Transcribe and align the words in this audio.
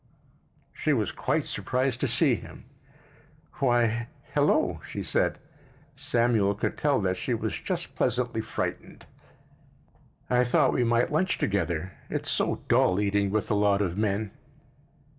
She 0.73 0.93
was 0.93 1.11
quite 1.11 1.43
surprised 1.43 1.99
to 1.99 2.07
see 2.07 2.33
him. 2.33 2.65
"Why—hello," 3.59 4.81
she 4.83 5.03
said. 5.03 5.37
Samuel 5.95 6.55
could 6.55 6.75
tell 6.75 6.99
that 7.01 7.17
she 7.17 7.35
was 7.35 7.53
just 7.59 7.95
pleasantly 7.95 8.41
frightened. 8.41 9.05
"I 10.27 10.43
thought 10.43 10.73
we 10.73 10.83
might 10.83 11.11
lunch 11.11 11.37
together. 11.37 11.91
It's 12.09 12.31
so 12.31 12.63
dull 12.67 12.99
eating 12.99 13.29
with 13.29 13.51
a 13.51 13.53
lot 13.53 13.79
of 13.83 13.95
men." 13.95 14.31